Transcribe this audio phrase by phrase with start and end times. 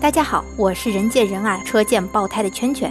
[0.00, 2.90] 大家好，我是人见人爱、车见爆胎的圈圈。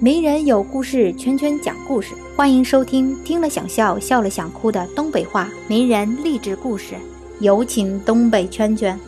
[0.00, 6.94] 名人有故事，圈圈讲故事，欢迎收听听了想笑、笑了想哭的东北话名人励志故事。
[7.40, 8.98] 有请东北圈圈。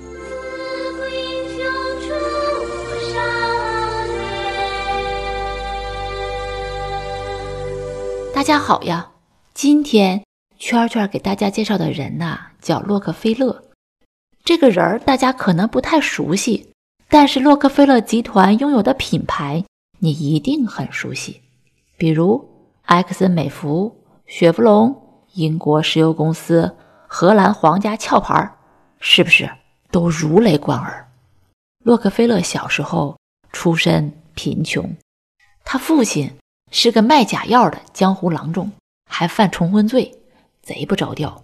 [8.35, 9.10] 大家好呀，
[9.54, 10.22] 今天
[10.58, 13.65] 圈圈给大家介绍的人呐，叫洛克菲勒。
[14.44, 16.69] 这个人儿大家可能不太熟悉，
[17.08, 19.64] 但是洛克菲勒集团拥有的品牌。
[20.00, 21.42] 你一定很熟悉，
[21.96, 22.48] 比如
[22.84, 26.76] 埃克森美孚、雪佛龙、英国石油公司、
[27.08, 28.56] 荷兰皇家壳牌，
[29.00, 29.50] 是不是
[29.90, 31.08] 都如雷贯耳？
[31.82, 33.18] 洛克菲勒小时候
[33.50, 34.88] 出身贫穷，
[35.64, 36.30] 他父亲
[36.70, 38.70] 是个卖假药的江湖郎中，
[39.10, 40.16] 还犯重婚罪，
[40.62, 41.42] 贼不着调，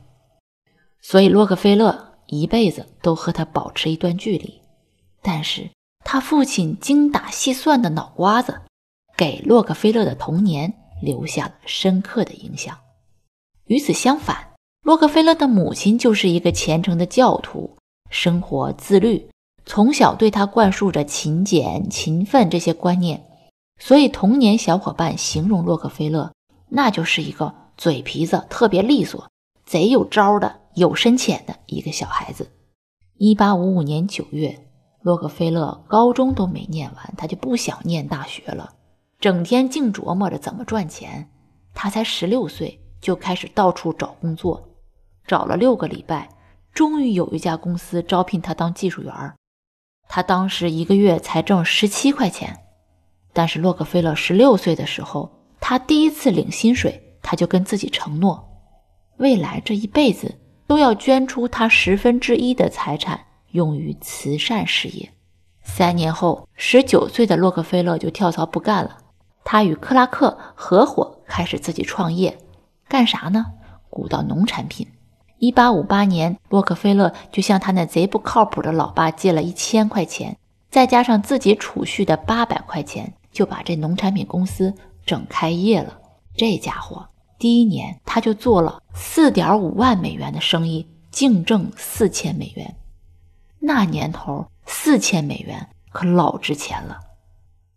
[1.00, 4.60] 所以洛克菲勒一辈子都和他保持一段距离。
[5.24, 5.68] 但是。
[6.06, 8.60] 他父亲精打细算的脑瓜子，
[9.16, 12.78] 给洛克菲勒的童年留下了深刻的影响。
[13.64, 17.78] 与此相反，洛克菲勒的母亲就是一个虔诚的教徒，
[18.10, 19.30] 生活自律，
[19.64, 23.24] 从小对他灌输着勤俭、勤奋这些观念。
[23.80, 26.30] 所以，童年小伙伴形容洛克菲勒，
[26.68, 29.26] 那就是一个嘴皮子特别利索、
[29.64, 32.50] 贼有招的、有深浅的一个小孩子。
[33.16, 34.63] 一八五五年九月。
[35.04, 38.72] 洛克菲勒高中都没念完，他就不想念大学了，
[39.20, 41.28] 整天净琢磨着怎么赚钱。
[41.74, 44.66] 他才十六岁就开始到处找工作，
[45.26, 46.30] 找了六个礼拜，
[46.72, 49.12] 终于有一家公司招聘他当技术员。
[50.08, 52.58] 他当时一个月才挣十七块钱，
[53.34, 55.30] 但是洛克菲勒十六岁的时候，
[55.60, 58.42] 他第一次领薪水，他就跟自己承诺，
[59.18, 60.34] 未来这一辈子
[60.66, 63.20] 都要捐出他十分之一的财产。
[63.54, 65.12] 用于慈善事业。
[65.62, 68.98] 三年后，十九岁的洛克菲勒就跳槽不干了。
[69.44, 72.36] 他与克拉克合伙开始自己创业，
[72.88, 73.46] 干啥呢？
[73.88, 74.88] 鼓捣农产品。
[75.38, 80.36] 一八五八年，洛克菲勒就向他那贼不靠谱的老爸借了一千块钱，
[80.68, 84.74] 再加上自己储蓄的八百块钱，就把这农产品公司
[85.06, 85.96] 整开业了。
[86.36, 87.06] 这家伙
[87.38, 92.74] 第一年他就做了四点五万美元的生意，净挣四千美元。
[93.66, 97.00] 那年头，四千美元可老值钱了。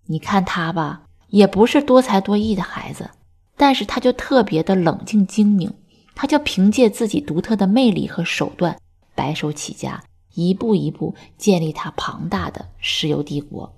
[0.05, 3.09] 你看他吧，也不是多才多艺的孩子，
[3.55, 5.73] 但是他就特别的冷静精明。
[6.13, 8.77] 他就凭借自己独特的魅力和手段，
[9.15, 10.03] 白手起家，
[10.33, 13.71] 一步一步建立他庞大的石油帝国。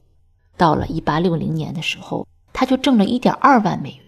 [0.58, 4.00] 到了一八六零年的时候，他就挣了一点二万美元。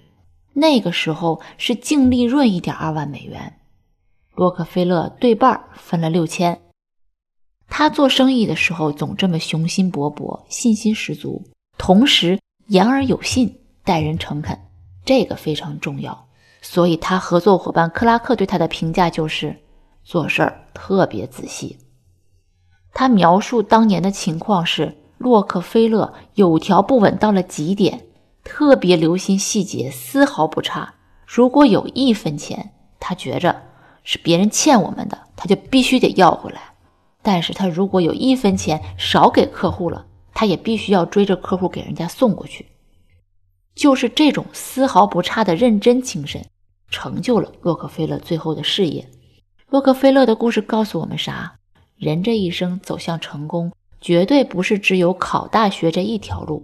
[0.53, 3.59] 那个时候是净利润一点二万美元。
[4.33, 6.61] 洛克菲勒对半分了六千。
[7.73, 11.41] 他做生意的时候总这么雄心勃勃、信心十足，
[11.77, 12.37] 同时
[12.67, 14.59] 言而有信、待人诚恳，
[15.05, 16.27] 这个非常重要。
[16.61, 19.55] 所以，他合作伙伴克拉克对他的评价就是
[20.03, 21.79] 做事儿特别仔细。
[22.93, 28.05] 他描述当年的情况是：洛克菲勒有条不紊到了极点，
[28.43, 30.95] 特别留心细节，丝毫不差。
[31.25, 33.63] 如果有一分钱，他觉着
[34.03, 36.70] 是别人欠我们的，他就必须得要回来。
[37.21, 42.65] 但是他如果有一分钱少给客户了，他也必须要追着客户给人家送过去。
[43.75, 46.45] 就是这种丝毫不差的认真精神，
[46.89, 49.07] 成就了洛克菲勒最后的事业。
[49.69, 51.55] 洛克菲勒的故事告诉我们啥？
[51.97, 53.71] 人这一生走向成功，
[54.01, 56.63] 绝对不是只有考大学这一条路。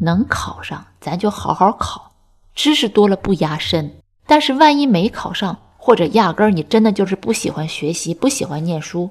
[0.00, 2.12] 能考上，咱就好好考，
[2.54, 3.90] 知识多了不压身。
[4.26, 9.10] 但是万一没考上，或者压根儿你真的就是不喜欢学习，不喜欢念书。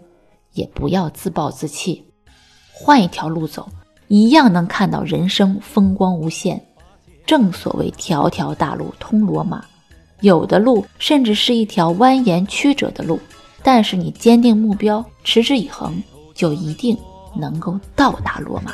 [0.56, 2.04] 也不要自暴自弃，
[2.74, 3.70] 换一条路走，
[4.08, 6.60] 一样能看到人生风光无限。
[7.26, 9.64] 正所谓条条大路通罗马，
[10.22, 13.20] 有的路甚至是一条蜿蜒曲折的路，
[13.62, 16.02] 但是你坚定目标，持之以恒，
[16.34, 16.98] 就一定
[17.36, 18.74] 能够到达罗马。